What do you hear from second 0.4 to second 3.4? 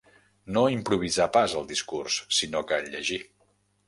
No improvisà pas el discurs, sinó que el llegí.